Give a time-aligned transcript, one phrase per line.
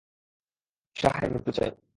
[0.95, 1.71] শাহ এর মৃত্যু চাই!